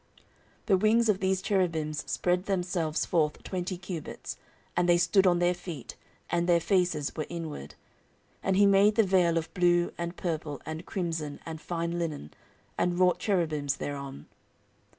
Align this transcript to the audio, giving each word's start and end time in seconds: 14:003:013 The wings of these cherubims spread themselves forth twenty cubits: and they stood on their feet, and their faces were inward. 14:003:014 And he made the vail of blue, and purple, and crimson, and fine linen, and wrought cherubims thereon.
14:003:013 0.65 0.65
The 0.65 0.77
wings 0.77 1.09
of 1.09 1.19
these 1.19 1.41
cherubims 1.43 2.09
spread 2.11 2.45
themselves 2.45 3.05
forth 3.05 3.43
twenty 3.43 3.77
cubits: 3.77 4.35
and 4.75 4.89
they 4.89 4.97
stood 4.97 5.27
on 5.27 5.37
their 5.37 5.53
feet, 5.53 5.95
and 6.31 6.49
their 6.49 6.59
faces 6.59 7.15
were 7.15 7.27
inward. 7.29 7.75
14:003:014 8.41 8.41
And 8.41 8.55
he 8.57 8.65
made 8.65 8.95
the 8.95 9.03
vail 9.03 9.37
of 9.37 9.53
blue, 9.53 9.93
and 9.99 10.17
purple, 10.17 10.59
and 10.65 10.87
crimson, 10.87 11.39
and 11.45 11.61
fine 11.61 11.99
linen, 11.99 12.33
and 12.79 12.97
wrought 12.97 13.19
cherubims 13.19 13.75
thereon. 13.77 14.25